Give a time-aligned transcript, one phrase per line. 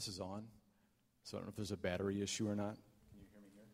[0.00, 0.44] This is on.
[1.24, 2.72] So I don't know if there's a battery issue or not.
[3.12, 3.68] Can you hear me here?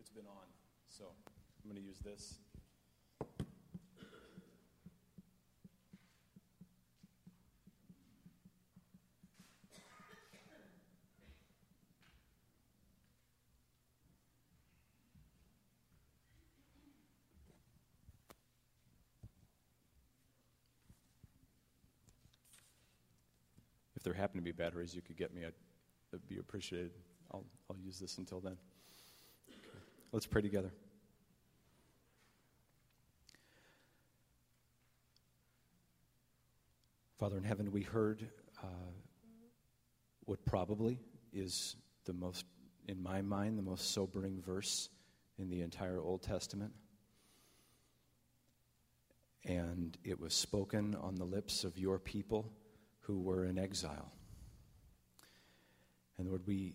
[0.00, 0.48] It's been on.
[0.88, 2.38] So I'm going to use this.
[24.06, 25.44] There happen to be batteries, you could get me.
[25.44, 25.52] I'd,
[26.28, 26.92] be appreciated.
[27.34, 28.56] I'll, I'll use this until then.
[29.50, 29.78] Okay.
[30.12, 30.70] Let's pray together.
[37.18, 38.28] Father in heaven, we heard
[38.62, 38.68] uh,
[40.24, 41.00] what probably
[41.32, 42.46] is the most,
[42.86, 44.88] in my mind, the most sobering verse
[45.36, 46.72] in the entire Old Testament.
[49.44, 52.52] And it was spoken on the lips of your people
[53.06, 54.12] who were in exile.
[56.18, 56.74] And Lord, we,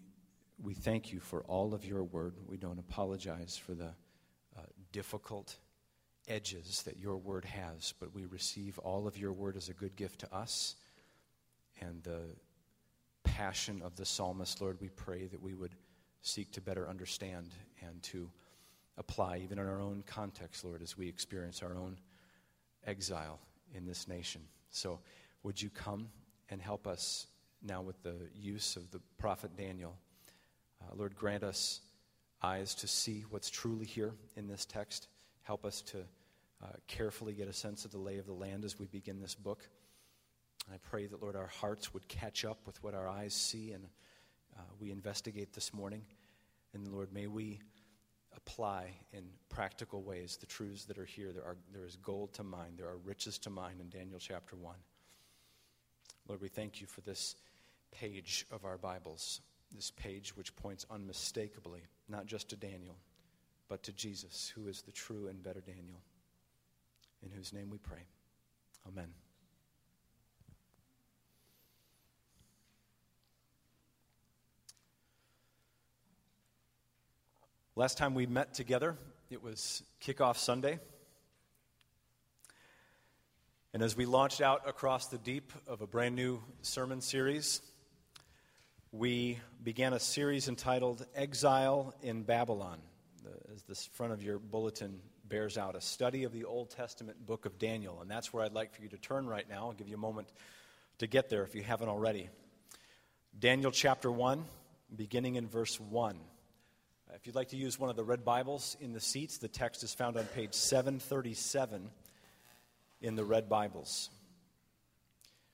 [0.61, 2.35] we thank you for all of your word.
[2.47, 3.89] We don't apologize for the
[4.57, 5.57] uh, difficult
[6.27, 9.95] edges that your word has, but we receive all of your word as a good
[9.95, 10.75] gift to us.
[11.81, 12.21] And the
[13.23, 15.75] passion of the psalmist, Lord, we pray that we would
[16.21, 17.49] seek to better understand
[17.85, 18.29] and to
[18.97, 21.97] apply, even in our own context, Lord, as we experience our own
[22.85, 23.39] exile
[23.73, 24.41] in this nation.
[24.69, 24.99] So,
[25.43, 26.09] would you come
[26.51, 27.25] and help us
[27.63, 29.97] now with the use of the prophet Daniel?
[30.81, 31.81] Uh, Lord, grant us
[32.43, 35.07] eyes to see what's truly here in this text.
[35.43, 35.99] Help us to
[36.63, 39.35] uh, carefully get a sense of the lay of the land as we begin this
[39.35, 39.67] book.
[40.71, 43.87] I pray that, Lord, our hearts would catch up with what our eyes see and
[44.57, 46.03] uh, we investigate this morning.
[46.73, 47.59] And, Lord, may we
[48.35, 51.31] apply in practical ways the truths that are here.
[51.31, 54.55] There, are, there is gold to mine, there are riches to mine in Daniel chapter
[54.55, 54.75] 1.
[56.31, 57.35] Lord, we thank you for this
[57.91, 59.41] page of our Bibles,
[59.75, 62.95] this page which points unmistakably not just to Daniel,
[63.67, 65.99] but to Jesus, who is the true and better Daniel,
[67.21, 68.05] in whose name we pray.
[68.87, 69.09] Amen.
[77.75, 78.95] Last time we met together,
[79.29, 80.79] it was Kickoff Sunday.
[83.73, 87.61] And as we launched out across the deep of a brand new sermon series,
[88.91, 92.79] we began a series entitled Exile in Babylon.
[93.53, 97.45] As the front of your bulletin bears out, a study of the Old Testament book
[97.45, 98.01] of Daniel.
[98.01, 99.67] And that's where I'd like for you to turn right now.
[99.67, 100.27] I'll give you a moment
[100.97, 102.27] to get there if you haven't already.
[103.39, 104.43] Daniel chapter 1,
[104.93, 106.19] beginning in verse 1.
[107.15, 109.81] If you'd like to use one of the red Bibles in the seats, the text
[109.83, 111.89] is found on page 737
[113.01, 114.11] in the red Bibles.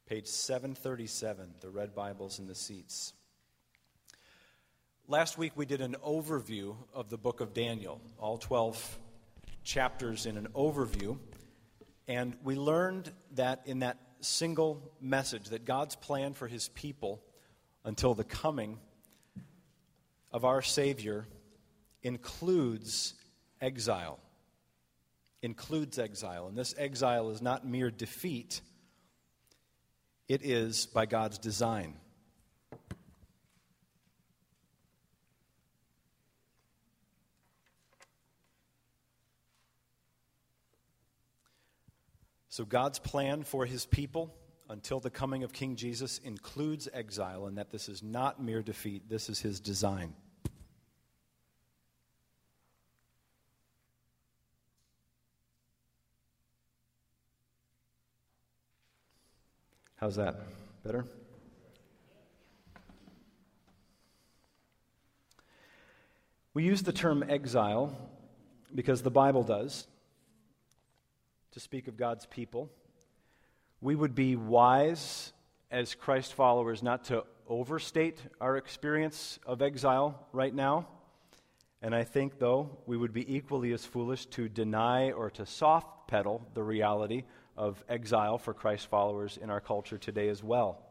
[0.06, 3.13] Page 737, the red Bibles in the seats.
[5.08, 9.00] Last week we did an overview of the book of Daniel, all 12
[9.63, 11.18] chapters in an overview.
[12.09, 17.24] And we learned that in that single message, that God's plan for his people
[17.85, 18.78] until the coming
[20.34, 21.25] of our Savior
[22.03, 23.14] includes
[23.62, 24.19] exile
[25.41, 26.47] includes exile.
[26.47, 28.61] And this exile is not mere defeat,
[30.27, 31.95] it is by God's design.
[42.49, 44.33] So, God's plan for his people
[44.67, 49.07] until the coming of King Jesus includes exile, and that this is not mere defeat,
[49.07, 50.15] this is his design.
[59.97, 60.35] How's that?
[60.84, 61.06] Better?
[66.53, 67.97] We use the term exile
[68.73, 69.88] because the Bible does
[71.53, 72.70] to speak of God's people.
[73.82, 75.34] We would be wise
[75.72, 80.88] as Christ followers not to overstate our experience of exile right now.
[81.82, 86.08] And I think, though, we would be equally as foolish to deny or to soft
[86.08, 87.23] pedal the reality
[87.57, 90.81] of exile for Christ followers in our culture today as well.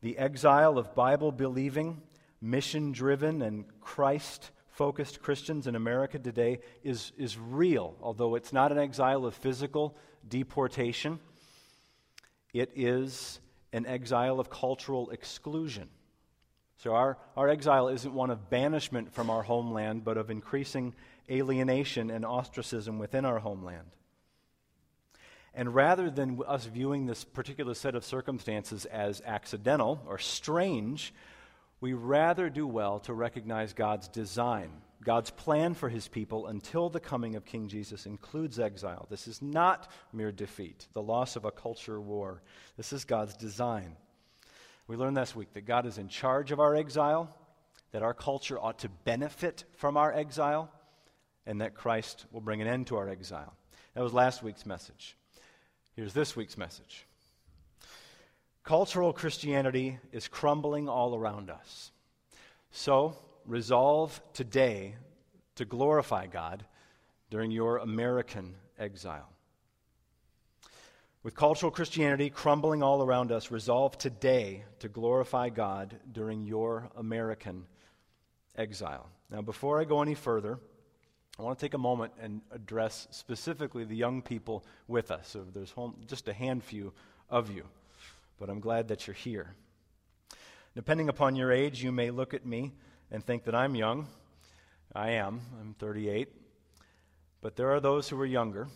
[0.00, 2.00] The exile of Bible believing,
[2.40, 8.72] mission driven, and Christ focused Christians in America today is, is real, although it's not
[8.72, 11.18] an exile of physical deportation.
[12.54, 13.40] It is
[13.72, 15.88] an exile of cultural exclusion.
[16.78, 20.94] So, our, our exile isn't one of banishment from our homeland, but of increasing
[21.30, 23.90] alienation and ostracism within our homeland.
[25.54, 31.12] And rather than us viewing this particular set of circumstances as accidental or strange,
[31.80, 34.70] we rather do well to recognize God's design.
[35.02, 39.06] God's plan for his people until the coming of King Jesus includes exile.
[39.08, 42.42] This is not mere defeat, the loss of a culture war.
[42.76, 43.96] This is God's design.
[44.86, 47.34] We learned last week that God is in charge of our exile,
[47.92, 50.70] that our culture ought to benefit from our exile,
[51.46, 53.54] and that Christ will bring an end to our exile.
[53.94, 55.16] That was last week's message.
[56.00, 57.04] Here's this week's message
[58.64, 61.92] Cultural Christianity is crumbling all around us.
[62.70, 64.94] So, resolve today
[65.56, 66.64] to glorify God
[67.28, 69.28] during your American exile.
[71.22, 77.66] With cultural Christianity crumbling all around us, resolve today to glorify God during your American
[78.56, 79.10] exile.
[79.30, 80.60] Now, before I go any further,
[81.40, 85.26] I want to take a moment and address specifically the young people with us.
[85.28, 85.72] So there's
[86.06, 86.92] just a handful
[87.30, 87.64] of you,
[88.38, 89.54] but I'm glad that you're here.
[90.74, 92.74] Depending upon your age, you may look at me
[93.10, 94.06] and think that I'm young.
[94.94, 95.40] I am.
[95.58, 96.28] I'm 38.
[97.40, 98.68] But there are those who are younger.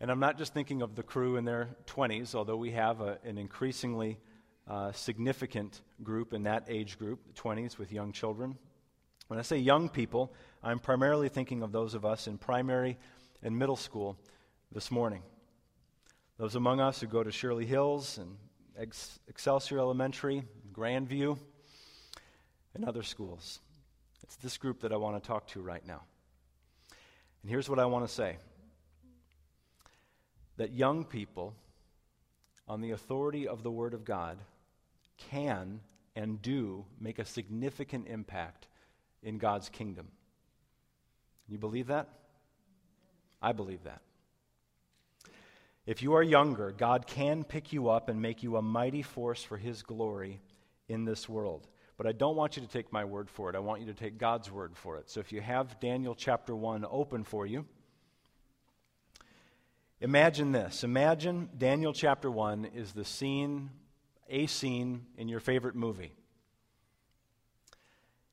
[0.00, 3.18] And I'm not just thinking of the crew in their 20s, although we have a,
[3.22, 4.18] an increasingly
[4.66, 8.58] uh, significant group in that age group, 20s, with young children.
[9.28, 10.34] When I say young people,
[10.66, 12.96] I'm primarily thinking of those of us in primary
[13.42, 14.16] and middle school
[14.72, 15.22] this morning.
[16.38, 18.38] Those among us who go to Shirley Hills and
[18.74, 21.36] Ex- Excelsior Elementary, Grandview,
[22.74, 23.60] and other schools.
[24.22, 26.00] It's this group that I want to talk to right now.
[27.42, 28.38] And here's what I want to say
[30.56, 31.54] that young people,
[32.66, 34.38] on the authority of the Word of God,
[35.18, 35.80] can
[36.16, 38.66] and do make a significant impact
[39.22, 40.08] in God's kingdom.
[41.48, 42.08] You believe that?
[43.42, 44.00] I believe that.
[45.86, 49.42] If you are younger, God can pick you up and make you a mighty force
[49.42, 50.40] for His glory
[50.88, 51.66] in this world.
[51.96, 53.54] But I don't want you to take my word for it.
[53.54, 55.10] I want you to take God's word for it.
[55.10, 57.66] So if you have Daniel chapter 1 open for you,
[60.00, 60.82] imagine this.
[60.82, 63.70] Imagine Daniel chapter 1 is the scene,
[64.28, 66.12] a scene in your favorite movie.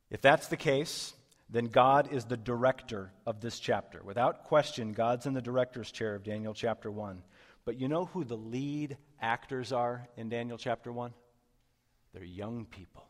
[0.10, 1.14] If that's the case,
[1.52, 4.02] then God is the director of this chapter.
[4.04, 7.22] Without question, God's in the director's chair of Daniel chapter 1.
[7.66, 11.14] But you know who the lead actors are in Daniel chapter 1?
[12.14, 13.04] They're young people.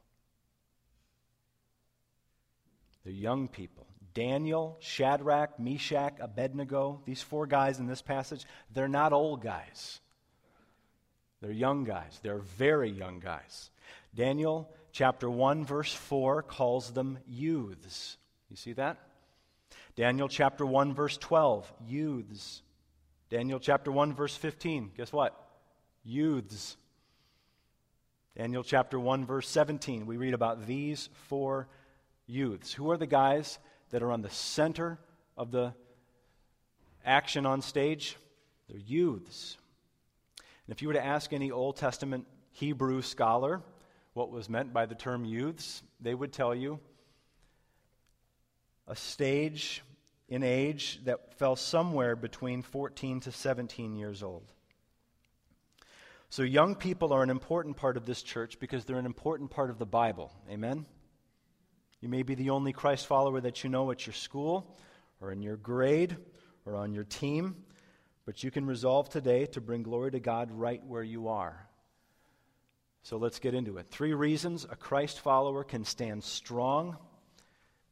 [3.03, 3.85] They're young people.
[4.13, 10.01] Daniel, Shadrach, Meshach, Abednego, these four guys in this passage, they're not old guys.
[11.41, 12.19] They're young guys.
[12.21, 13.69] They're very young guys.
[14.13, 18.17] Daniel chapter 1, verse 4 calls them youths.
[18.51, 18.97] You see that?
[19.95, 22.61] Daniel chapter 1, verse 12, youths.
[23.29, 25.33] Daniel chapter 1, verse 15, guess what?
[26.03, 26.75] Youths.
[28.35, 31.69] Daniel chapter 1, verse 17, we read about these four
[32.27, 32.73] youths.
[32.73, 33.57] Who are the guys
[33.91, 34.99] that are on the center
[35.37, 35.73] of the
[37.05, 38.17] action on stage?
[38.67, 39.55] They're youths.
[40.67, 43.61] And if you were to ask any Old Testament Hebrew scholar
[44.13, 46.81] what was meant by the term youths, they would tell you
[48.91, 49.83] a stage
[50.27, 54.51] in age that fell somewhere between 14 to 17 years old.
[56.29, 59.69] So, young people are an important part of this church because they're an important part
[59.69, 60.33] of the Bible.
[60.49, 60.85] Amen?
[62.01, 64.77] You may be the only Christ follower that you know at your school
[65.21, 66.17] or in your grade
[66.65, 67.55] or on your team,
[68.25, 71.65] but you can resolve today to bring glory to God right where you are.
[73.03, 73.87] So let's get into it.
[73.89, 76.97] Three reasons a Christ follower can stand strong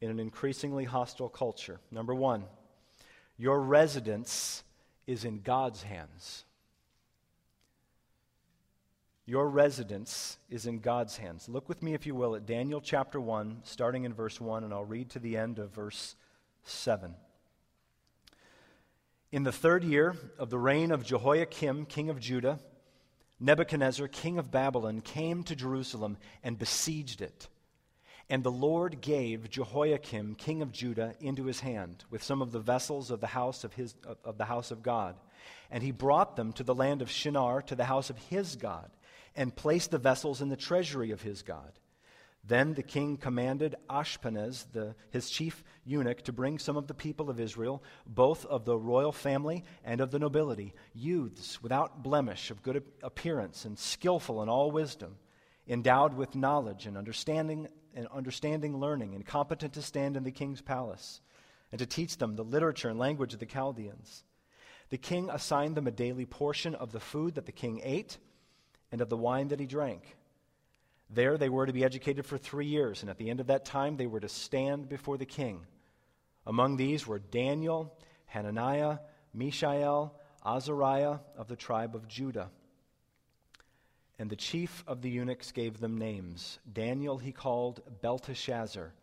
[0.02, 1.80] in an increasingly hostile culture.
[1.92, 2.46] Number one,
[3.38, 4.64] your residence
[5.08, 6.46] is in God's hands.
[9.26, 11.48] Your residence is in God's hands.
[11.48, 14.74] Look with me, if you will, at Daniel chapter 1, starting in verse 1, and
[14.74, 16.16] I'll read to the end of verse
[16.64, 17.14] 7.
[19.32, 22.60] In the third year of the reign of Jehoiakim, king of Judah,
[23.40, 27.48] Nebuchadnezzar, king of Babylon, came to Jerusalem and besieged it.
[28.30, 32.60] And the Lord gave Jehoiakim, king of Judah, into his hand with some of the
[32.60, 35.16] vessels of the house of, his, of the house of God.
[35.72, 38.92] And he brought them to the land of Shinar, to the house of his God
[39.36, 41.72] and placed the vessels in the treasury of his God.
[42.44, 47.30] Then the king commanded Ashpenaz, the, his chief eunuch, to bring some of the people
[47.30, 52.64] of Israel, both of the royal family and of the nobility, youths without blemish, of
[52.64, 55.18] good appearance, and skillful in all wisdom,
[55.68, 60.62] endowed with knowledge and understanding and understanding learning, and competent to stand in the king's
[60.62, 61.22] palace,
[61.72, 64.24] and to teach them the literature and language of the Chaldeans.
[64.90, 68.18] The king assigned them a daily portion of the food that the king ate
[68.92, 70.18] and of the wine that he drank.
[71.10, 73.66] There they were to be educated for three years, and at the end of that
[73.66, 75.66] time they were to stand before the king.
[76.46, 79.00] Among these were Daniel, Hananiah,
[79.34, 80.16] Mishael,
[80.46, 82.50] Azariah of the tribe of Judah.
[84.20, 86.60] And the chief of the eunuchs gave them names.
[86.72, 88.94] Daniel he called Belteshazzar.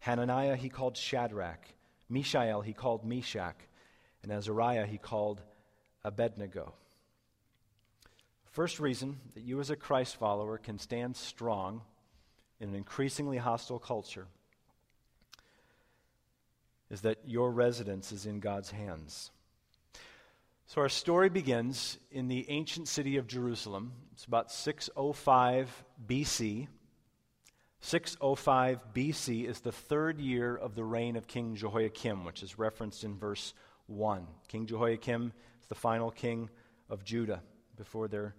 [0.00, 1.64] Hananiah he called Shadrach.
[2.08, 3.56] Mishael he called Meshach.
[4.24, 5.40] And Azariah he called
[6.04, 6.74] Abednego.
[8.50, 11.82] First reason that you as a Christ follower can stand strong
[12.58, 14.26] in an increasingly hostile culture
[16.90, 19.30] is that your residence is in God's hands.
[20.68, 23.92] So our story begins in the ancient city of Jerusalem.
[24.12, 26.66] It's about 605 BC.
[27.78, 33.04] 605 BC is the third year of the reign of King Jehoiakim, which is referenced
[33.04, 33.54] in verse
[33.86, 34.26] 1.
[34.48, 35.32] King Jehoiakim
[35.62, 36.50] is the final king
[36.90, 37.44] of Judah
[37.76, 38.34] before they're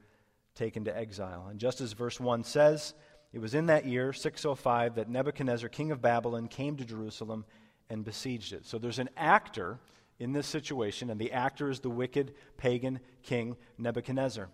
[0.53, 1.47] taken to exile.
[1.49, 2.93] And just as verse 1 says,
[3.31, 7.45] it was in that year, 605, that Nebuchadnezzar, king of Babylon, came to Jerusalem
[7.89, 8.65] and besieged it.
[8.65, 9.79] So there's an actor
[10.19, 14.49] in this situation, and the actor is the wicked pagan king Nebuchadnezzar.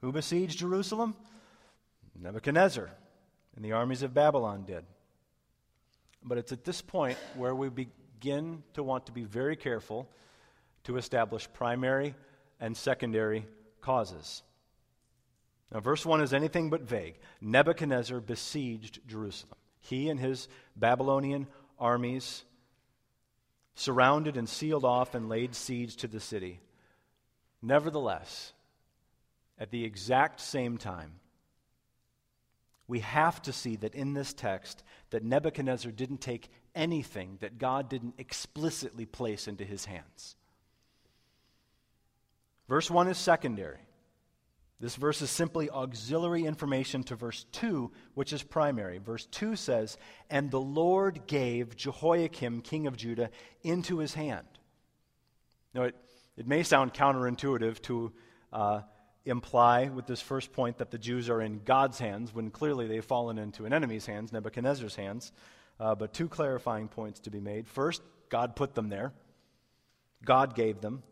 [0.00, 1.16] Who besieged Jerusalem?
[2.20, 2.90] Nebuchadnezzar
[3.56, 4.84] and the armies of Babylon did.
[6.22, 10.08] But it's at this point where we begin to want to be very careful
[10.84, 12.14] to establish primary
[12.60, 13.46] and secondary
[13.80, 14.42] causes.
[15.72, 17.16] Now, verse 1 is anything but vague.
[17.40, 19.56] Nebuchadnezzar besieged Jerusalem.
[19.80, 21.46] He and his Babylonian
[21.78, 22.44] armies
[23.74, 26.60] surrounded and sealed off and laid siege to the city.
[27.62, 28.52] Nevertheless,
[29.58, 31.12] at the exact same time,
[32.86, 37.88] we have to see that in this text that Nebuchadnezzar didn't take anything that God
[37.88, 40.36] didn't explicitly place into his hands.
[42.68, 43.80] Verse 1 is secondary.
[44.84, 48.98] This verse is simply auxiliary information to verse 2, which is primary.
[48.98, 49.96] Verse 2 says,
[50.28, 53.30] And the Lord gave Jehoiakim, king of Judah,
[53.62, 54.46] into his hand.
[55.72, 55.96] Now, it,
[56.36, 58.12] it may sound counterintuitive to
[58.52, 58.80] uh,
[59.24, 63.02] imply with this first point that the Jews are in God's hands when clearly they've
[63.02, 65.32] fallen into an enemy's hands, Nebuchadnezzar's hands.
[65.80, 67.66] Uh, but two clarifying points to be made.
[67.66, 69.14] First, God put them there,
[70.26, 71.02] God gave them.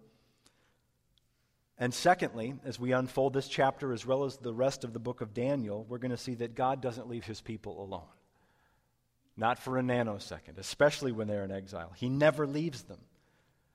[1.83, 5.21] And secondly, as we unfold this chapter as well as the rest of the book
[5.21, 8.07] of Daniel, we're going to see that God doesn't leave his people alone.
[9.37, 11.93] Not for a nanosecond, especially when they're in exile.
[11.97, 13.01] He never leaves them.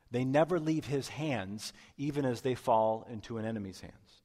[0.09, 4.21] They never leave his hands, even as they fall into an enemy's hands.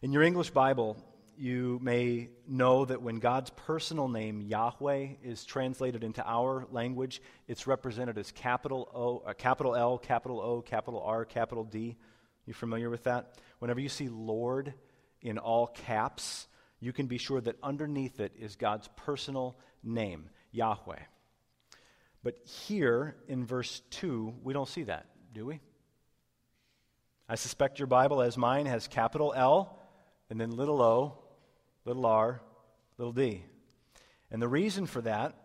[0.00, 0.96] In your English Bible,
[1.36, 7.66] you may know that when God's personal name, Yahweh, is translated into our language, it's
[7.66, 11.98] represented as capital O, uh, capital L, capital O, capital R, capital D.
[12.50, 13.38] You familiar with that?
[13.60, 14.74] Whenever you see Lord
[15.22, 16.48] in all caps,
[16.80, 20.98] you can be sure that underneath it is God's personal name, Yahweh.
[22.24, 25.60] But here in verse 2, we don't see that, do we?
[27.28, 29.78] I suspect your Bible, as mine, has capital L
[30.28, 31.18] and then little o,
[31.84, 32.42] little r,
[32.98, 33.44] little d.
[34.32, 35.36] And the reason for that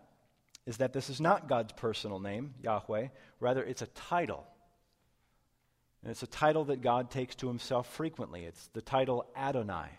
[0.66, 3.10] is that this is not God's personal name, Yahweh.
[3.40, 4.48] Rather, it's a title.
[6.06, 8.46] And it's a title that God takes to himself frequently.
[8.46, 9.90] It's the title Adonai.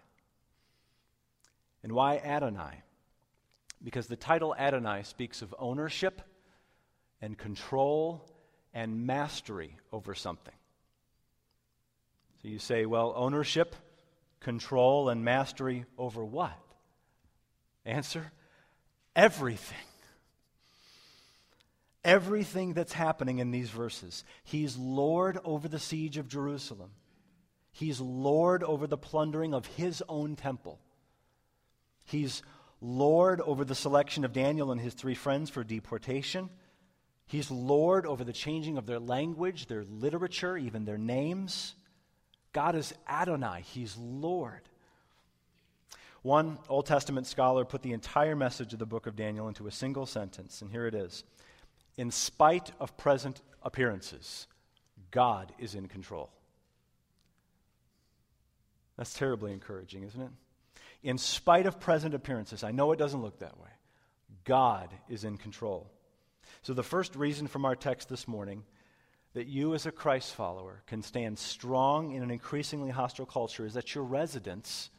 [1.82, 2.84] And why Adonai?
[3.82, 6.22] Because the title Adonai speaks of ownership
[7.20, 8.24] and control
[8.72, 10.54] and mastery over something.
[12.40, 13.74] So you say, well, ownership,
[14.38, 16.56] control, and mastery over what?
[17.84, 18.30] Answer
[19.16, 19.76] everything
[22.06, 24.24] everything that's happening in these verses.
[24.44, 26.92] He's Lord over the siege of Jerusalem,
[27.72, 30.78] He's Lord over the plundering of His own temple.
[32.06, 32.42] He's
[32.80, 36.48] Lord over the selection of Daniel and his three friends for deportation.
[37.26, 41.74] He's Lord over the changing of their language, their literature, even their names.
[42.52, 44.60] God is Adonai, He's Lord.
[46.22, 49.72] One Old Testament scholar put the entire message of the book of Daniel into a
[49.72, 51.24] single sentence, and here it is
[51.96, 54.46] in spite of present appearances,
[55.10, 56.30] God is in control.
[58.96, 60.30] That's terribly encouraging, isn't it?
[61.02, 63.68] In spite of present appearances, I know it doesn't look that way.
[64.44, 65.90] God is in control.
[66.62, 68.64] So, the first reason from our text this morning
[69.34, 73.74] that you, as a Christ follower, can stand strong in an increasingly hostile culture is
[73.74, 74.90] that your residence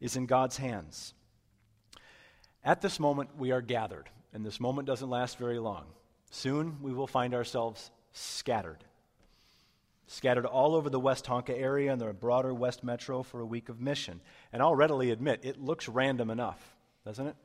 [0.00, 1.14] is in God's hands.
[2.64, 5.86] At this moment, we are gathered and this moment doesn't last very long.
[6.30, 8.84] Soon we will find ourselves scattered.
[10.08, 13.80] scattered all over the Westonka area and the broader West Metro for a week of
[13.80, 14.20] mission.
[14.52, 17.36] And I'll readily admit, it looks random enough, doesn't it?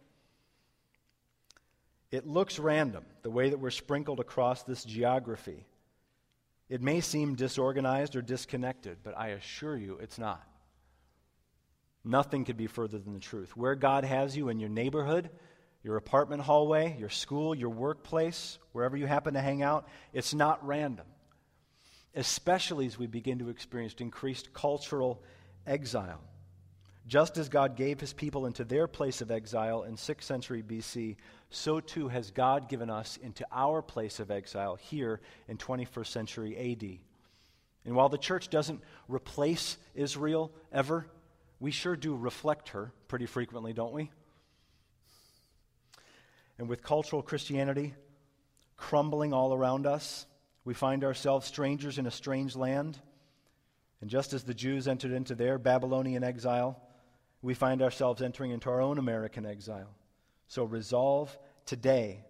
[2.12, 5.66] It looks random, the way that we're sprinkled across this geography.
[6.68, 10.46] It may seem disorganized or disconnected, but I assure you it's not.
[12.04, 13.56] Nothing could be further than the truth.
[13.56, 15.30] Where God has you in your neighborhood,
[15.84, 20.66] your apartment hallway, your school, your workplace, wherever you happen to hang out, it's not
[20.66, 21.06] random.
[22.14, 25.24] Especially as we begin to experience increased cultural
[25.66, 26.22] exile.
[27.08, 31.16] Just as God gave his people into their place of exile in 6th century BC,
[31.50, 36.56] so too has God given us into our place of exile here in 21st century
[36.58, 37.00] AD.
[37.86, 41.08] And while the church doesn't replace Israel ever,
[41.60, 44.12] we sure do reflect her pretty frequently, don't we?
[46.62, 47.96] And with cultural Christianity
[48.78, 50.28] crumbling all around us,
[50.64, 53.00] we find ourselves strangers in a strange land.
[54.00, 56.80] And just as the Jews entered into their Babylonian exile,
[57.42, 59.90] we find ourselves entering into our own American exile.
[60.50, 62.26] So resolve today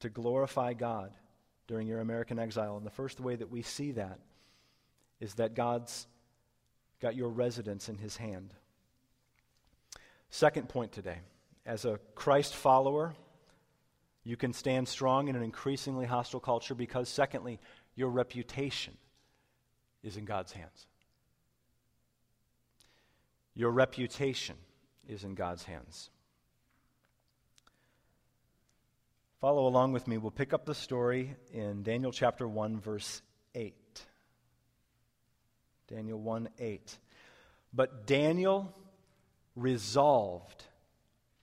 [0.00, 1.14] to glorify God
[1.66, 2.76] during your American exile.
[2.76, 4.18] And the first way that we see that
[5.18, 6.06] is that God's
[7.00, 8.52] got your residence in his hand.
[10.28, 11.20] Second point today
[11.64, 13.14] as a Christ follower,
[14.26, 17.60] you can stand strong in an increasingly hostile culture because, secondly,
[17.94, 18.94] your reputation
[20.02, 20.88] is in God's hands.
[23.54, 24.56] Your reputation
[25.08, 26.10] is in God's hands.
[29.40, 30.18] Follow along with me.
[30.18, 33.22] We'll pick up the story in Daniel chapter 1, verse
[33.54, 33.74] 8.
[35.86, 36.98] Daniel 1 8.
[37.72, 38.74] But Daniel
[39.54, 40.64] resolved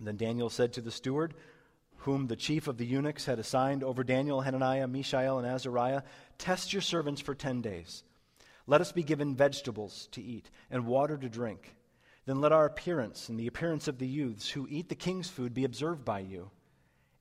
[0.00, 1.34] Then Daniel said to the steward,
[1.98, 6.02] whom the chief of the eunuchs had assigned over Daniel, Hananiah, Mishael, and Azariah,
[6.38, 8.04] Test your servants for ten days.
[8.68, 11.74] Let us be given vegetables to eat and water to drink.
[12.26, 15.54] Then let our appearance and the appearance of the youths who eat the king's food
[15.54, 16.50] be observed by you.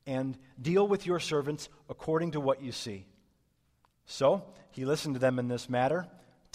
[0.05, 3.07] And deal with your servants according to what you see.
[4.05, 6.07] So he listened to them in this matter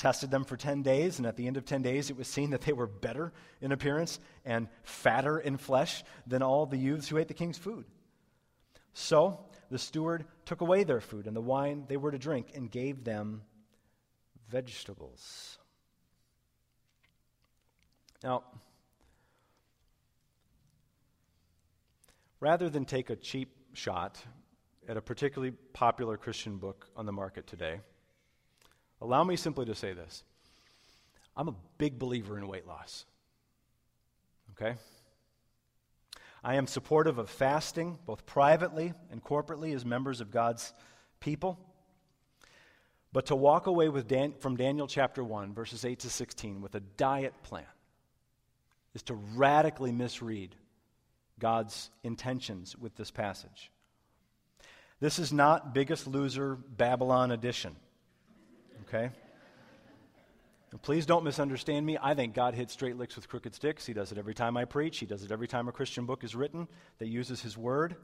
[0.03, 2.51] tested them for 10 days, and at the end of 10 days, it was seen
[2.51, 7.19] that they were better in appearance and fatter in flesh than all the youths who
[7.19, 7.85] ate the king's food.
[8.95, 12.69] So the steward took away their food and the wine they were to drink and
[12.69, 13.43] gave them
[14.49, 15.57] vegetables.
[18.25, 18.43] Now,
[22.41, 24.21] rather than take a cheap shot
[24.88, 27.79] at a particularly popular Christian book on the market today,
[29.03, 30.23] Allow me simply to say this
[31.37, 33.05] I'm a big believer in weight loss.
[34.53, 34.77] Okay?
[36.45, 40.73] I am supportive of fasting, both privately and corporately, as members of God's
[41.21, 41.59] people.
[43.12, 46.81] But to walk away Dan- from Daniel chapter 1, verses 8 to 16, with a
[46.81, 47.65] diet plan
[48.95, 50.55] is to radically misread
[51.38, 53.71] God's intentions with this passage.
[55.01, 57.77] This is not Biggest Loser Babylon edition
[58.92, 59.11] okay?
[60.83, 61.98] Please don't misunderstand me.
[62.00, 63.85] I think God hits straight licks with crooked sticks.
[63.85, 66.24] He does it every time I preach, He does it every time a Christian book
[66.24, 66.66] is written
[66.98, 67.96] that uses His word.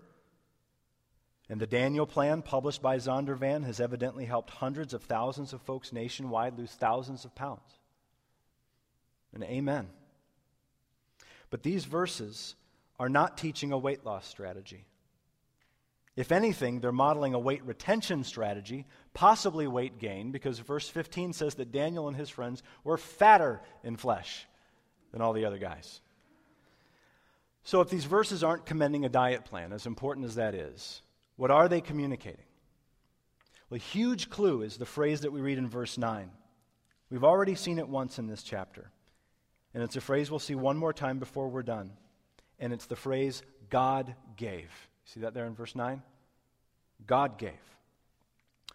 [1.50, 5.94] And the Daniel plan, published by Zondervan, has evidently helped hundreds of thousands of folks
[5.94, 7.78] nationwide lose thousands of pounds.
[9.32, 9.88] And amen.
[11.48, 12.54] But these verses
[13.00, 14.84] are not teaching a weight loss strategy.
[16.18, 21.54] If anything, they're modeling a weight retention strategy, possibly weight gain, because verse 15 says
[21.54, 24.48] that Daniel and his friends were fatter in flesh
[25.12, 26.00] than all the other guys.
[27.62, 31.02] So, if these verses aren't commending a diet plan, as important as that is,
[31.36, 32.46] what are they communicating?
[33.70, 36.32] Well, a huge clue is the phrase that we read in verse 9.
[37.10, 38.90] We've already seen it once in this chapter.
[39.72, 41.92] And it's a phrase we'll see one more time before we're done.
[42.58, 44.87] And it's the phrase, God gave.
[45.08, 46.02] See that there in verse 9?
[47.06, 47.52] God gave.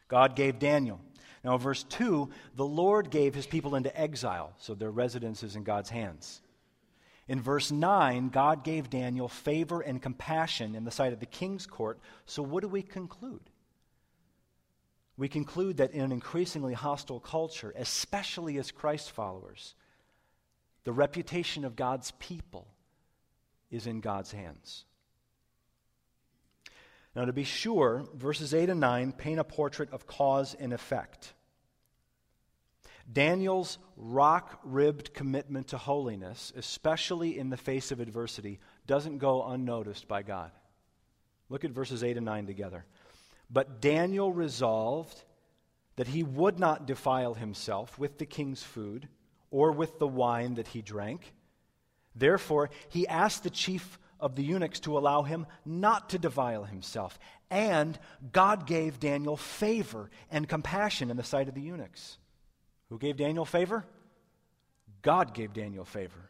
[0.07, 0.99] God gave Daniel.
[1.43, 5.63] Now, verse 2, the Lord gave his people into exile, so their residence is in
[5.63, 6.41] God's hands.
[7.27, 11.65] In verse 9, God gave Daniel favor and compassion in the sight of the king's
[11.65, 11.99] court.
[12.25, 13.49] So, what do we conclude?
[15.17, 19.75] we conclude that in an increasingly hostile culture, especially as Christ followers,
[20.85, 22.67] the reputation of God's people
[23.69, 24.85] is in God's hands.
[27.15, 31.33] Now, to be sure, verses 8 and 9 paint a portrait of cause and effect.
[33.11, 40.07] Daniel's rock ribbed commitment to holiness, especially in the face of adversity, doesn't go unnoticed
[40.07, 40.51] by God.
[41.49, 42.85] Look at verses 8 and 9 together.
[43.49, 45.21] But Daniel resolved
[45.97, 49.07] that he would not defile himself with the king's food
[49.51, 51.33] or with the wine that he drank.
[52.15, 57.19] Therefore, he asked the chief of the eunuchs to allow him not to defile himself.
[57.51, 57.99] And
[58.31, 62.17] God gave Daniel favor and compassion in the sight of the eunuchs.
[62.89, 63.85] Who gave Daniel favor?
[65.01, 66.29] God gave Daniel favor.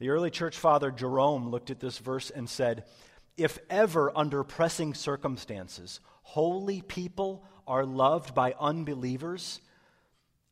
[0.00, 2.84] The early church father Jerome looked at this verse and said,
[3.36, 9.60] If ever under pressing circumstances holy people are loved by unbelievers,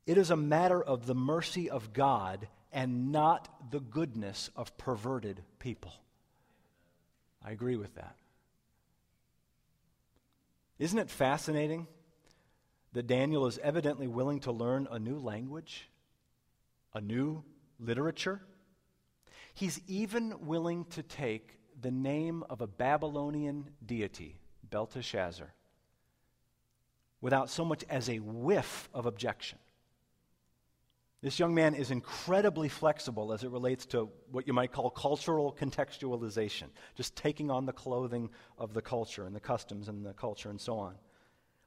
[0.05, 5.43] it is a matter of the mercy of God and not the goodness of perverted
[5.59, 5.93] people.
[7.45, 8.15] I agree with that.
[10.79, 11.87] Isn't it fascinating
[12.93, 15.87] that Daniel is evidently willing to learn a new language,
[16.93, 17.43] a new
[17.79, 18.41] literature?
[19.53, 25.53] He's even willing to take the name of a Babylonian deity, Belteshazzar,
[27.21, 29.59] without so much as a whiff of objection.
[31.23, 35.55] This young man is incredibly flexible as it relates to what you might call cultural
[35.57, 40.49] contextualization, just taking on the clothing of the culture and the customs and the culture
[40.49, 40.95] and so on.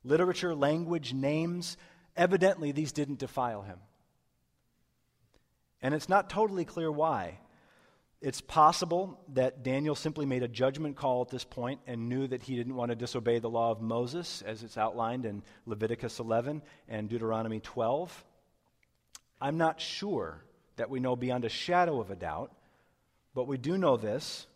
[0.05, 1.79] Literature, language, names,
[2.19, 3.79] evidently these didn't defile him.
[5.81, 7.39] And it's not totally clear why.
[8.21, 12.43] It's possible that Daniel simply made a judgment call at this point and knew that
[12.43, 16.61] he didn't want to disobey the law of Moses, as it's outlined in Leviticus 11
[16.91, 18.26] and Deuteronomy 12.
[19.41, 20.43] I'm not sure
[20.77, 22.53] that we know beyond a shadow of a doubt,
[23.35, 24.47] but we do know this.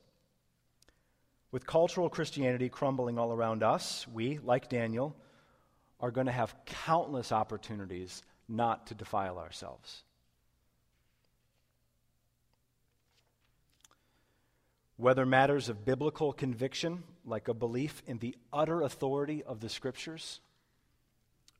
[1.53, 5.17] With cultural Christianity crumbling all around us, we, like Daniel,
[6.01, 10.03] are going to have countless opportunities not to defile ourselves.
[14.97, 20.41] Whether matters of biblical conviction, like a belief in the utter authority of the Scriptures,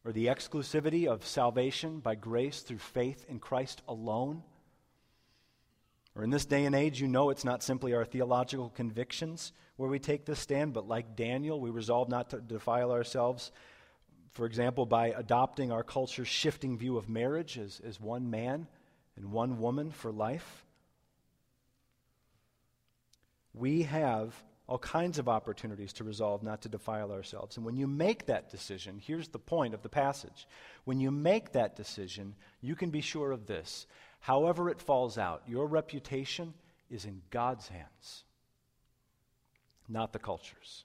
[0.05, 4.43] or the exclusivity of salvation by grace through faith in Christ alone.
[6.15, 9.91] Or in this day and age, you know it's not simply our theological convictions where
[9.91, 13.53] we take this stand, but like Daniel, we resolve not to defile ourselves,
[14.33, 18.67] for example, by adopting our culture's shifting view of marriage as, as one man
[19.17, 20.65] and one woman for life.
[23.53, 24.35] We have
[24.71, 27.57] all kinds of opportunities to resolve not to defile ourselves.
[27.57, 30.47] And when you make that decision, here's the point of the passage.
[30.85, 33.89] When you make that decision, you can be sure of this.
[34.21, 36.55] However, it falls out, your reputation
[36.89, 38.23] is in God's hands,
[39.89, 40.85] not the culture's.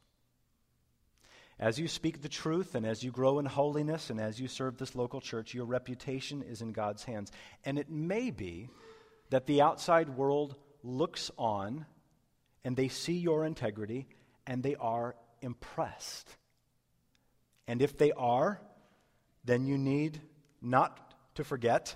[1.59, 4.77] As you speak the truth and as you grow in holiness and as you serve
[4.77, 7.31] this local church, your reputation is in God's hands.
[7.63, 8.67] And it may be
[9.29, 11.85] that the outside world looks on
[12.65, 14.07] and they see your integrity
[14.45, 16.35] and they are impressed.
[17.67, 18.59] And if they are,
[19.45, 20.19] then you need
[20.61, 21.95] not to forget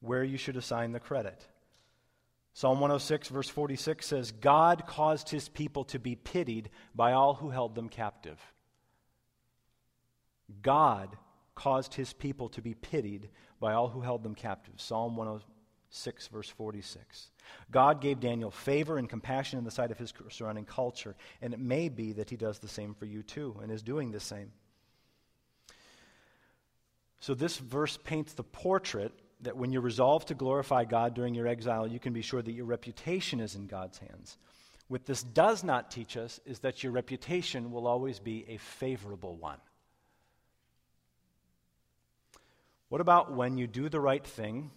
[0.00, 1.46] where you should assign the credit.
[2.52, 7.48] Psalm 106, verse 46 says, God caused his people to be pitied by all who
[7.48, 8.38] held them captive.
[10.62, 11.16] God
[11.54, 14.74] caused his people to be pitied by all who held them captive.
[14.76, 15.59] Psalm 106,
[16.32, 17.30] verse 46.
[17.70, 21.60] God gave Daniel favor and compassion in the sight of his surrounding culture, and it
[21.60, 24.52] may be that he does the same for you too and is doing the same.
[27.20, 31.46] So, this verse paints the portrait that when you resolve to glorify God during your
[31.46, 34.38] exile, you can be sure that your reputation is in God's hands.
[34.88, 39.36] What this does not teach us is that your reputation will always be a favorable
[39.36, 39.58] one.
[42.88, 44.70] What about when you do the right thing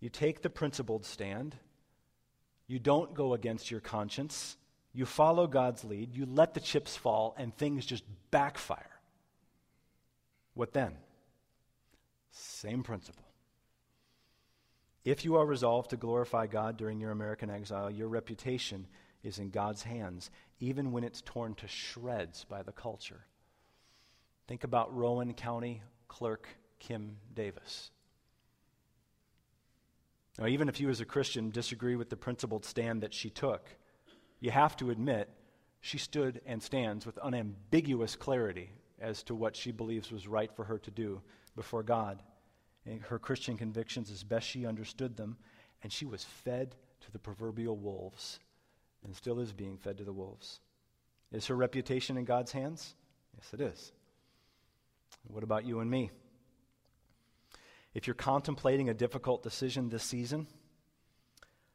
[0.00, 1.56] you take the principled stand.
[2.66, 4.56] You don't go against your conscience.
[4.92, 6.14] You follow God's lead.
[6.14, 9.00] You let the chips fall, and things just backfire.
[10.54, 10.96] What then?
[12.30, 13.24] Same principle.
[15.04, 18.86] If you are resolved to glorify God during your American exile, your reputation
[19.22, 20.30] is in God's hands,
[20.60, 23.24] even when it's torn to shreds by the culture.
[24.46, 27.90] Think about Rowan County Clerk Kim Davis.
[30.38, 33.68] Now, even if you as a Christian disagree with the principled stand that she took,
[34.40, 35.28] you have to admit
[35.80, 38.70] she stood and stands with unambiguous clarity
[39.00, 41.20] as to what she believes was right for her to do
[41.56, 42.22] before God.
[42.86, 45.36] And her Christian convictions as best she understood them,
[45.82, 48.38] and she was fed to the proverbial wolves
[49.04, 50.60] and still is being fed to the wolves.
[51.32, 52.94] Is her reputation in God's hands?
[53.36, 53.92] Yes, it is.
[55.28, 56.10] What about you and me?
[57.98, 60.46] If you're contemplating a difficult decision this season,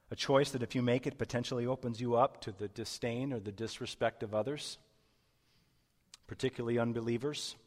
[0.09, 3.41] a choice that if you make it potentially opens you up to the disdain or
[3.41, 4.77] the disrespect of others,
[6.25, 7.57] particularly unbelievers.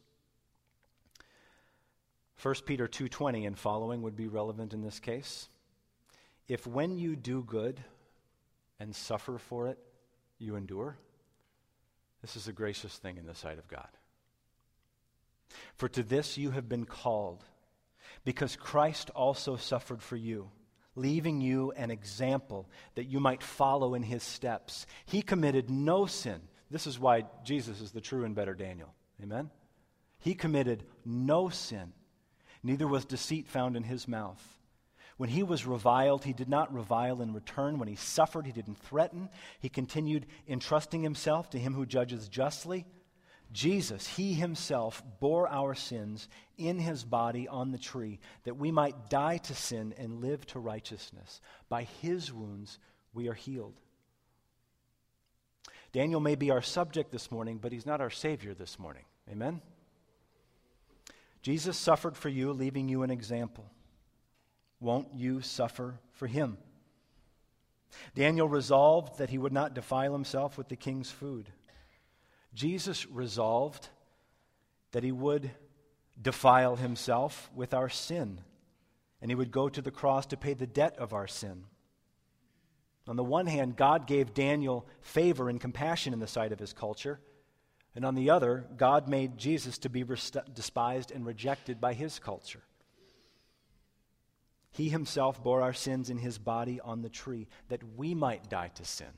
[2.41, 5.49] 1 Peter 2:20 and following would be relevant in this case.
[6.47, 7.83] If when you do good
[8.79, 9.77] and suffer for it,
[10.39, 10.97] you endure,
[12.23, 13.89] this is a gracious thing in the sight of God.
[15.75, 17.45] For to this you have been called,
[18.23, 20.49] because Christ also suffered for you,
[20.95, 24.85] leaving you an example that you might follow in his steps.
[25.05, 26.41] He committed no sin.
[26.69, 28.93] This is why Jesus is the true and better Daniel.
[29.21, 29.49] Amen?
[30.19, 31.93] He committed no sin,
[32.63, 34.43] neither was deceit found in his mouth.
[35.17, 37.79] When he was reviled, he did not revile in return.
[37.79, 39.29] When he suffered, he didn't threaten.
[39.59, 42.85] He continued entrusting himself to him who judges justly.
[43.51, 49.09] Jesus, he himself, bore our sins in his body on the tree, that we might
[49.09, 51.41] die to sin and live to righteousness.
[51.69, 52.77] By his wounds,
[53.13, 53.79] we are healed.
[55.93, 59.05] Daniel may be our subject this morning, but he's not our Savior this morning.
[59.31, 59.61] Amen?
[61.41, 63.65] Jesus suffered for you, leaving you an example.
[64.79, 66.57] Won't you suffer for him?
[68.15, 71.49] Daniel resolved that he would not defile himself with the king's food.
[72.57, 73.87] Jesus resolved
[74.91, 75.51] that he would
[76.19, 78.41] defile himself with our sin,
[79.21, 81.65] and he would go to the cross to pay the debt of our sin.
[83.07, 86.73] On the one hand, God gave Daniel favor and compassion in the sight of his
[86.73, 87.19] culture,
[87.93, 90.03] and on the other, God made Jesus to be
[90.51, 92.63] despised and rejected by his culture.
[94.71, 98.71] He himself bore our sins in his body on the tree, that we might die
[98.73, 99.13] to sin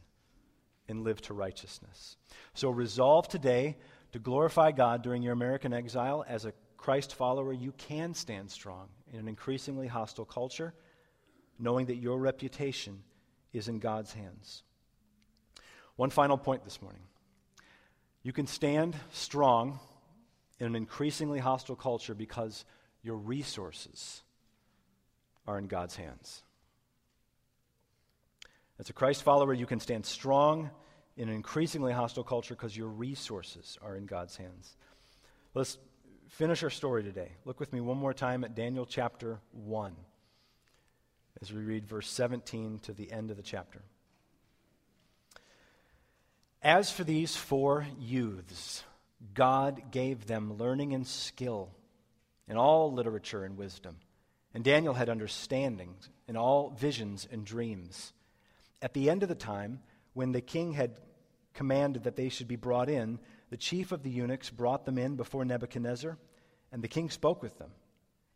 [0.90, 2.18] and live to righteousness.
[2.54, 3.78] So resolve today
[4.12, 6.26] to glorify God during your American exile.
[6.28, 10.74] As a Christ follower, you can stand strong in an increasingly hostile culture,
[11.58, 13.04] knowing that your reputation
[13.54, 14.64] is in God's hands.
[15.96, 17.02] One final point this morning.
[18.24, 19.80] You can stand strong
[20.60, 22.66] in an increasingly hostile culture because
[23.02, 24.22] your resources
[25.48, 26.44] are in God's hands.
[28.80, 30.70] As a Christ follower, you can stand strong
[31.18, 34.78] in an increasingly hostile culture because your resources are in God's hands.
[35.54, 35.78] Let's
[36.30, 37.34] finish our story today.
[37.44, 39.96] Look with me one more time at Daniel chapter 1
[41.42, 43.82] as we read verse 17 to the end of the chapter.
[46.62, 48.84] As for these four youths,
[49.34, 51.70] God gave them learning and skill
[52.48, 53.98] in all literature and wisdom.
[54.54, 55.96] And Daniel had understanding
[56.28, 58.14] in all visions and dreams.
[58.82, 59.82] At the end of the time,
[60.14, 61.00] when the king had
[61.54, 65.16] commanded that they should be brought in, the chief of the eunuchs brought them in
[65.16, 66.18] before Nebuchadnezzar,
[66.72, 67.72] and the king spoke with them.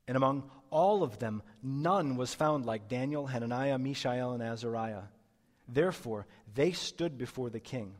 [0.07, 5.03] And among all of them, none was found like Daniel, Hananiah, Mishael, and Azariah.
[5.67, 7.95] Therefore, they stood before the king.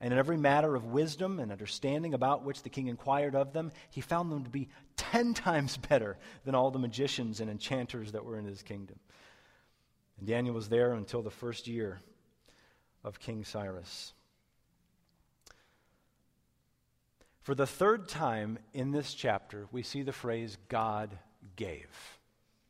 [0.00, 3.72] And in every matter of wisdom and understanding about which the king inquired of them,
[3.90, 8.24] he found them to be ten times better than all the magicians and enchanters that
[8.24, 8.98] were in his kingdom.
[10.18, 12.00] And Daniel was there until the first year
[13.04, 14.12] of King Cyrus.
[17.42, 21.16] For the third time in this chapter, we see the phrase God
[21.56, 21.88] gave.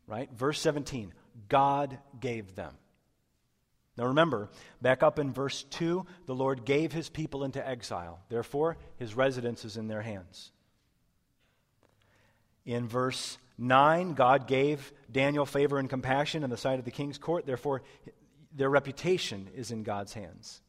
[0.07, 0.31] Right?
[0.33, 1.13] Verse 17
[1.49, 2.75] God gave them.
[3.97, 4.49] Now remember,
[4.81, 8.21] back up in verse 2, the Lord gave his people into exile.
[8.29, 10.53] Therefore, his residence is in their hands.
[12.65, 17.19] In verse 9, God gave Daniel favor and compassion in the sight of the king's
[17.19, 17.45] court.
[17.45, 17.83] Therefore,
[18.55, 20.63] their reputation is in God's hands.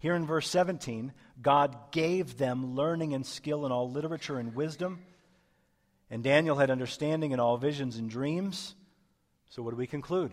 [0.00, 5.00] Here in verse 17, God gave them learning and skill in all literature and wisdom.
[6.10, 8.74] And Daniel had understanding in all visions and dreams.
[9.50, 10.32] So, what do we conclude?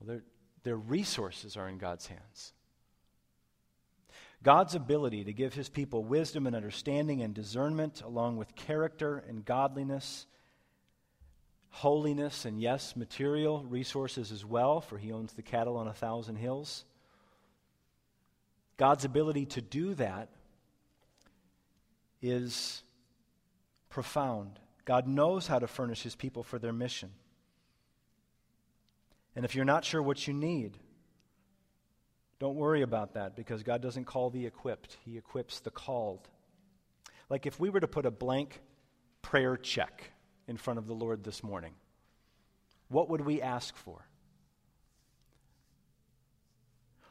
[0.00, 0.20] Well,
[0.62, 2.52] their resources are in God's hands.
[4.42, 9.44] God's ability to give his people wisdom and understanding and discernment, along with character and
[9.44, 10.26] godliness,
[11.70, 16.36] holiness, and yes, material resources as well, for he owns the cattle on a thousand
[16.36, 16.84] hills.
[18.76, 20.28] God's ability to do that
[22.22, 22.82] is
[23.90, 24.58] profound.
[24.84, 27.10] God knows how to furnish his people for their mission.
[29.36, 30.78] And if you're not sure what you need,
[32.38, 36.28] don't worry about that because God doesn't call the equipped, He equips the called.
[37.28, 38.60] Like if we were to put a blank
[39.22, 40.12] prayer check
[40.48, 41.74] in front of the Lord this morning,
[42.88, 44.06] what would we ask for?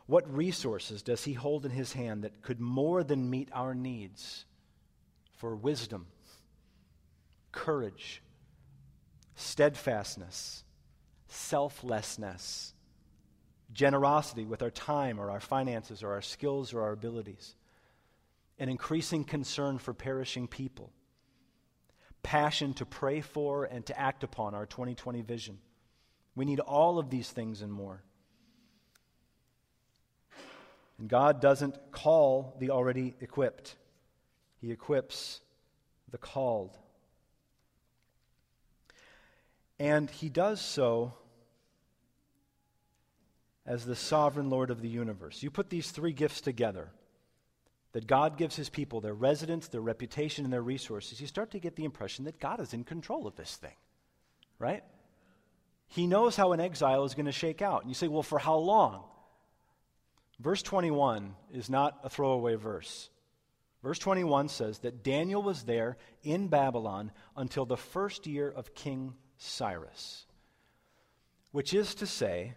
[0.08, 4.46] What resources does He hold in His hand that could more than meet our needs
[5.36, 6.08] for wisdom,
[7.52, 8.24] courage,
[9.36, 10.64] steadfastness,
[11.28, 12.74] selflessness,
[13.72, 17.56] generosity with our time or our finances or our skills or our abilities,
[18.58, 20.92] an increasing concern for perishing people,
[22.24, 25.60] passion to pray for and to act upon our 2020 vision.
[26.36, 28.04] We need all of these things and more.
[31.00, 33.76] And God doesn't call the already equipped,
[34.60, 35.42] He equips
[36.10, 36.78] the called.
[39.80, 41.14] And He does so
[43.66, 45.44] as the sovereign Lord of the universe.
[45.44, 46.90] You put these three gifts together
[47.94, 51.60] that God gives his people, their residence, their reputation, and their resources, you start to
[51.60, 53.76] get the impression that God is in control of this thing,
[54.60, 54.84] right?
[55.88, 57.82] He knows how an exile is going to shake out.
[57.82, 59.04] And you say, well, for how long?
[60.40, 63.10] Verse 21 is not a throwaway verse.
[63.82, 69.14] Verse 21 says that Daniel was there in Babylon until the first year of King
[69.38, 70.26] Cyrus,
[71.52, 72.56] which is to say,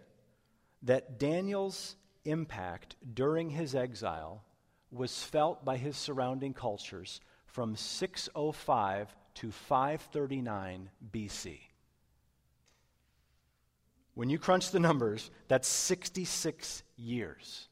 [0.83, 4.43] that Daniel's impact during his exile
[4.91, 11.59] was felt by his surrounding cultures from 605 to 539 BC.
[14.13, 17.67] When you crunch the numbers, that's 66 years.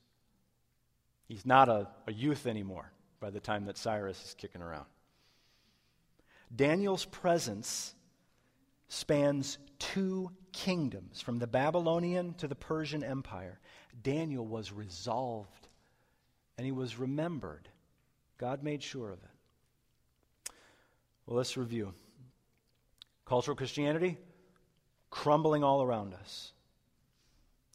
[1.28, 4.86] He's not a, a, youth anymore by the time that Cyrus is kicking around.
[6.56, 7.94] Daniel's presence
[8.88, 13.60] spans two kingdoms, from the Babylonian to the Persian Empire.
[14.02, 15.69] Daniel was resolved
[16.60, 17.70] and he was remembered.
[18.38, 20.52] God made sure of it.
[21.26, 21.94] Well, let's review.
[23.26, 24.18] Cultural Christianity,
[25.10, 26.52] crumbling all around us.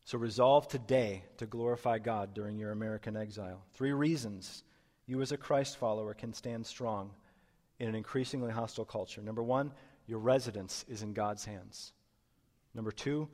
[0.04, 3.62] So resolve today to glorify God during your American exile.
[3.72, 4.64] Three reasons
[5.06, 7.10] you, as a Christ follower, can stand strong
[7.78, 9.22] in an increasingly hostile culture.
[9.22, 9.72] Number one,
[10.06, 11.94] your residence is in God's hands.
[12.74, 13.30] Number two,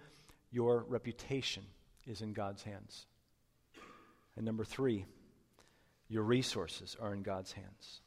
[0.53, 1.65] your reputation
[2.07, 3.07] is in God's hands.
[4.37, 5.07] And number three,
[6.11, 8.01] your resources are in God's hands.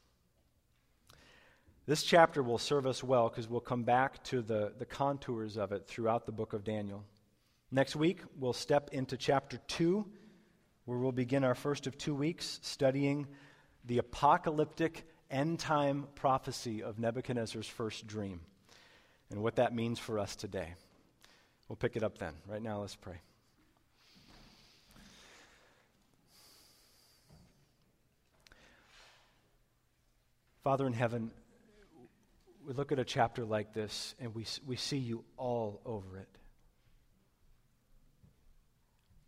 [1.86, 5.72] This chapter will serve us well because we'll come back to the, the contours of
[5.72, 7.04] it throughout the book of Daniel.
[7.72, 10.06] Next week, we'll step into chapter 2,
[10.86, 13.28] where we'll begin our first of two weeks studying
[13.86, 18.42] the apocalyptic end time prophecy of Nebuchadnezzar's first dream
[19.32, 20.76] and what that means for us today.
[21.68, 22.34] We'll pick it up then.
[22.48, 23.20] Right now, let's pray.
[30.64, 31.30] Father in heaven,
[32.66, 36.30] we look at a chapter like this and we, we see you all over it.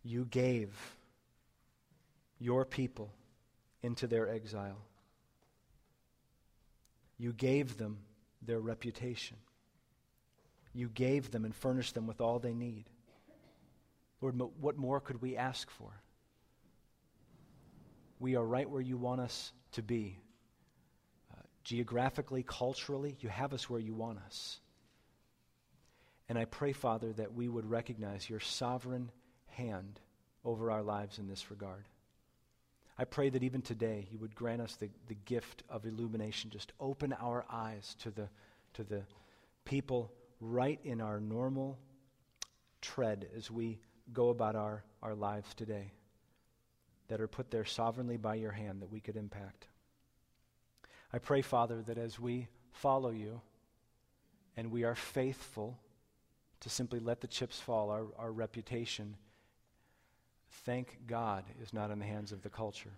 [0.02, 0.70] You gave
[2.38, 3.12] your people
[3.82, 4.80] into their exile.
[7.18, 7.98] You gave them
[8.40, 9.36] their reputation.
[10.72, 12.84] You gave them and furnished them with all they need.
[14.22, 15.90] Lord, what more could we ask for?
[18.18, 20.18] We are right where you want us to be.
[21.66, 24.60] Geographically, culturally, you have us where you want us.
[26.28, 29.10] And I pray, Father, that we would recognize your sovereign
[29.48, 29.98] hand
[30.44, 31.88] over our lives in this regard.
[32.96, 36.50] I pray that even today you would grant us the, the gift of illumination.
[36.50, 38.28] Just open our eyes to the,
[38.74, 39.02] to the
[39.64, 41.80] people right in our normal
[42.80, 43.80] tread as we
[44.12, 45.90] go about our, our lives today
[47.08, 49.66] that are put there sovereignly by your hand that we could impact.
[51.12, 53.40] I pray, Father, that as we follow you
[54.56, 55.78] and we are faithful
[56.60, 59.16] to simply let the chips fall, our, our reputation,
[60.64, 62.92] thank God, is not in the hands of the culture.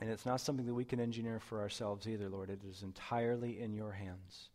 [0.00, 2.50] And it's not something that we can engineer for ourselves either, Lord.
[2.50, 4.48] It is entirely in your hands.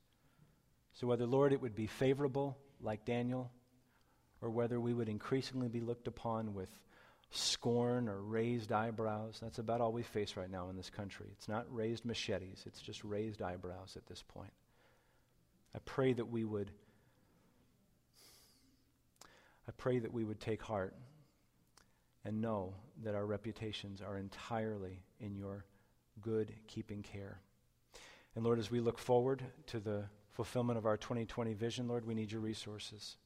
[0.93, 3.51] So, whether, Lord, it would be favorable like Daniel,
[4.41, 6.69] or whether we would increasingly be looked upon with
[7.29, 11.27] scorn or raised eyebrows, that's about all we face right now in this country.
[11.33, 14.53] It's not raised machetes, it's just raised eyebrows at this point.
[15.75, 16.71] I pray that we would.
[19.67, 20.95] I pray that we would take heart
[22.23, 22.73] and know
[23.03, 25.65] that our reputations are entirely in your
[26.21, 27.41] good keeping care.
[28.35, 32.13] And Lord, as we look forward to the fulfillment of our 2020 vision, Lord, we
[32.13, 33.17] need your resources.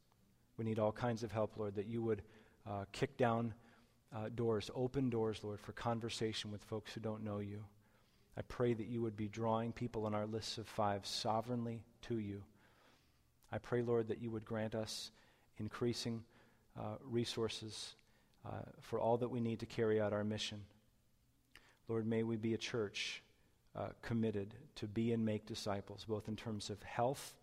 [0.57, 2.21] We need all kinds of help, Lord, that you would
[2.67, 3.53] uh, kick down
[4.15, 7.63] uh, doors, open doors, Lord, for conversation with folks who don't know you.
[8.37, 12.17] I pray that you would be drawing people on our lists of five sovereignly to
[12.17, 12.43] you.
[13.51, 15.11] I pray, Lord, that you would grant us
[15.57, 16.23] increasing
[16.79, 17.95] uh, resources
[18.45, 20.61] uh, for all that we need to carry out our mission.
[21.87, 23.21] Lord, may we be a church
[23.75, 27.33] uh, committed to be and make disciples, both in terms of health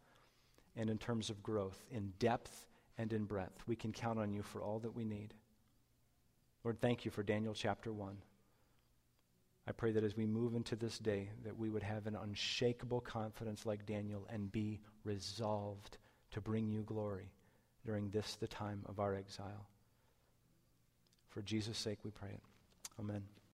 [0.77, 2.67] and in terms of growth, in depth
[2.97, 3.63] and in breadth.
[3.67, 5.35] We can count on you for all that we need.
[6.65, 8.17] Lord, thank you for Daniel chapter 1.
[9.67, 13.01] I pray that as we move into this day, that we would have an unshakable
[13.01, 15.99] confidence like Daniel and be resolved
[16.31, 17.31] to bring you glory
[17.85, 19.67] during this, the time of our exile.
[21.29, 22.41] For Jesus' sake, we pray it.
[22.99, 23.23] Amen.